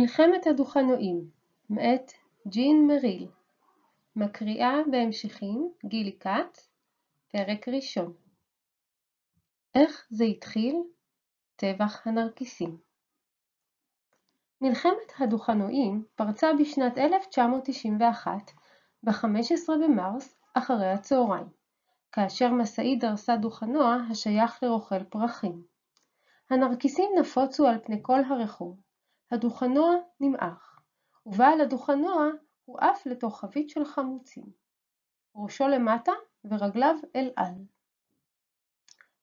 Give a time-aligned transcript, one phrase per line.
[0.00, 1.30] מלחמת הדוכנועים
[1.70, 2.12] מאת
[2.48, 3.28] ג'ין מריל
[4.16, 6.70] מקריאה בהמשכים גילי כץ
[7.32, 8.12] פרק ראשון
[9.74, 10.76] איך זה התחיל?
[11.56, 12.78] טבח הנרקיסים
[14.60, 18.50] מלחמת הדוכנועים פרצה בשנת 1991
[19.02, 21.48] ב-15 במרס אחרי הצהריים,
[22.12, 25.62] כאשר משאית דרסה דוכנוע השייך לרוכל פרחים.
[26.50, 28.80] הנרקיסים נפוצו על פני כל הרחוב,
[29.30, 30.80] הדוכנוע נמעך,
[31.26, 32.26] ובעל הדוכנוע
[32.64, 34.44] הועף לתוך חבית של חמוצים,
[35.34, 36.12] ראשו למטה
[36.44, 37.54] ורגליו אל על.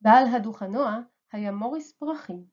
[0.00, 0.98] בעל הדוכנוע
[1.32, 2.44] היה מוריס פרחים.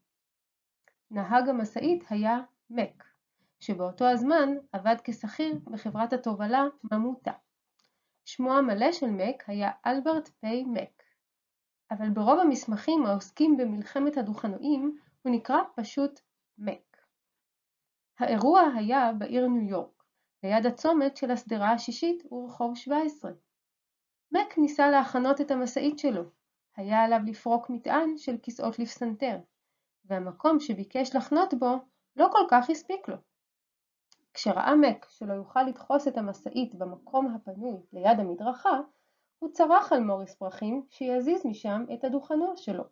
[1.12, 3.04] נהג המשאית היה מק,
[3.60, 7.32] שבאותו הזמן עבד כשכיר בחברת התובלה ממותה.
[8.26, 11.04] שמו המלא של מק היה אלברט פיי מק,
[11.92, 16.20] אבל ברוב המסמכים העוסקים במלחמת הדוכנועים הוא נקרא פשוט
[16.58, 16.95] מק.
[18.20, 20.04] האירוע היה בעיר ניו יורק,
[20.44, 23.32] ליד הצומת של השדרה השישית ורחוב 17.
[24.32, 26.24] מק ניסה להכנות את המשאית שלו,
[26.78, 29.38] היה עליו לפרוק מטען של כיסאות לפסנתר,
[30.06, 31.76] והמקום שביקש לחנות בו
[32.16, 33.16] לא כל כך הספיק לו.
[34.34, 38.80] כשראה מק שלא יוכל לדחוס את המשאית במקום הפנוי ליד המדרכה,
[39.40, 42.84] הוא צרח על מוריס פרחים שיזיז משם את הדוכנוע שלו.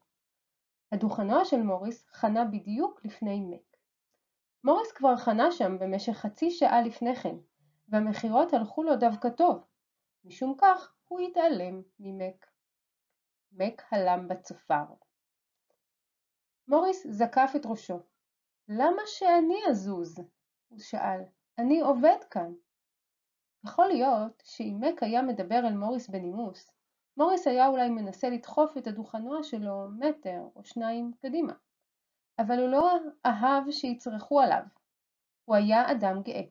[0.92, 3.73] הדוכנוע של מוריס חנה בדיוק לפני מק.
[4.64, 7.36] מוריס כבר חנה שם במשך חצי שעה לפני כן,
[7.90, 9.64] והמכירות הלכו לו דווקא טוב.
[10.26, 12.46] משום כך הוא התעלם ממק.
[13.52, 14.84] מק הלם בצופר.
[16.68, 18.00] מוריס זקף את ראשו.
[18.70, 20.16] למה שאני אזוז?
[20.68, 21.22] הוא שאל.
[21.58, 22.54] אני עובד כאן.
[23.66, 26.72] יכול להיות שאם מק היה מדבר אל מוריס בנימוס,
[27.18, 31.54] מוריס היה אולי מנסה לדחוף את הדוכנוע שלו מטר או שניים קדימה.
[32.40, 34.64] אבל הוא לא אהב שיצרחו עליו.
[35.46, 36.42] הוא היה אדם גאה.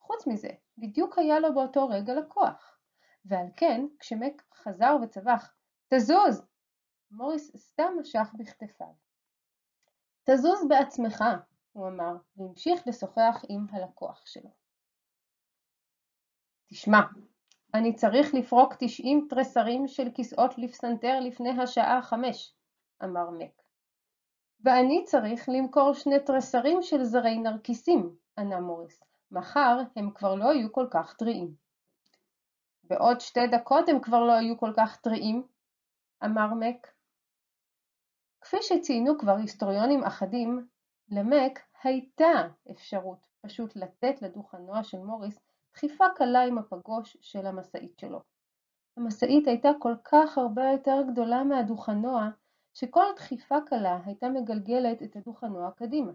[0.00, 0.48] חוץ מזה,
[0.78, 2.78] בדיוק היה לו באותו רגע לקוח.
[3.24, 5.54] ועל כן, כשמק חזר וצבח,
[5.88, 6.42] תזוז!
[7.10, 8.92] מוריס סתם משך בכתפיו.
[10.24, 11.24] תזוז בעצמך,
[11.72, 14.50] הוא אמר, והמשיך לשוחח עם הלקוח שלו.
[16.66, 17.00] תשמע,
[17.74, 22.54] אני צריך לפרוק 90 תרסרים של כיסאות לפסנתר לפני השעה חמש,
[23.04, 23.61] אמר מק.
[24.64, 29.02] ואני צריך למכור שני תרסרים של זרי נרקיסים, ענה מוריס.
[29.30, 31.54] מחר הם כבר לא יהיו כל כך טריים.
[32.84, 35.46] בעוד שתי דקות הם כבר לא יהיו כל כך טריים,
[36.24, 36.86] אמר מק.
[38.40, 40.66] כפי שציינו כבר היסטוריונים אחדים,
[41.08, 45.38] למק הייתה אפשרות פשוט לתת לדוכנוע של מוריס
[45.74, 48.22] דחיפה קלה עם הפגוש של המשאית שלו.
[48.96, 52.28] המשאית הייתה כל כך הרבה יותר גדולה מהדוכנוע,
[52.74, 56.12] שכל דחיפה קלה הייתה מגלגלת את הדוכנוע קדימה.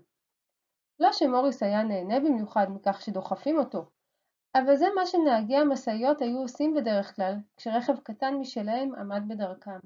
[0.99, 3.85] לא שמוריס היה נהנה במיוחד מכך שדוחפים אותו,
[4.55, 9.79] אבל זה מה שנהגי המשאיות היו עושים בדרך כלל כשרכב קטן משלהם עמד בדרכם.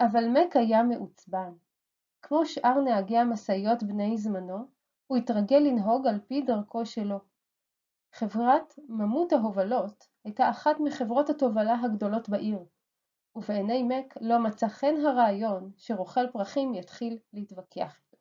[0.00, 1.52] אבל מק היה מעוצבן.
[2.22, 4.66] כמו שאר נהגי המשאיות בני זמנו,
[5.06, 7.18] הוא התרגל לנהוג על פי דרכו שלו.
[8.12, 12.58] חברת ממות ההובלות הייתה אחת מחברות התובלה הגדולות בעיר,
[13.36, 18.16] ובעיני מק לא מצא חן הרעיון שרוכל פרחים יתחיל להתווכח איתו.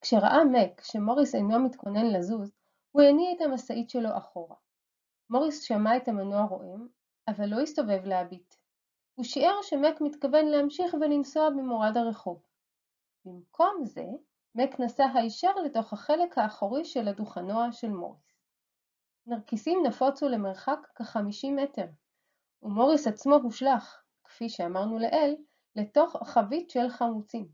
[0.00, 2.52] כשראה מק שמוריס אינו מתכונן לזוז,
[2.92, 4.56] הוא הניע את המשאית שלו אחורה.
[5.30, 6.88] מוריס שמע את המנוע רועם,
[7.28, 8.54] אבל לא הסתובב להביט.
[9.14, 12.42] הוא שיער שמק מתכוון להמשיך ולנסוע במורד הרחוב.
[13.24, 14.06] במקום זה,
[14.54, 18.24] מק נסע הישר לתוך החלק האחורי של הדוכנוע של מוריס.
[19.26, 21.86] נרקיסים נפוצו למרחק כ-50 מטר,
[22.64, 25.36] ומוריס עצמו הושלך, כפי שאמרנו לעיל,
[25.76, 27.48] לתוך חבית של חמוצים.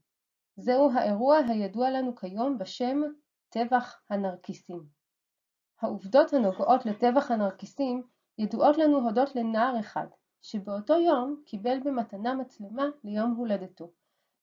[0.56, 3.00] זהו האירוע הידוע לנו כיום בשם
[3.48, 4.82] טבח הנרקיסים.
[5.80, 8.02] העובדות הנוגעות לטבח הנרקיסים
[8.38, 10.06] ידועות לנו הודות לנער אחד,
[10.42, 13.90] שבאותו יום קיבל במתנה מצלמה ליום הולדתו,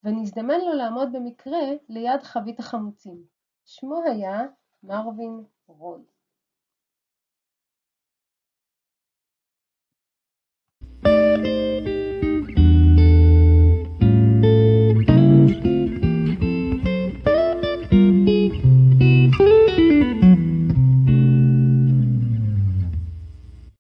[0.03, 1.59] ונזדמן לו לעמוד במקרה
[1.89, 3.23] ליד חבית החמוצים.
[3.65, 4.41] שמו היה
[4.83, 6.16] מרווין רוי.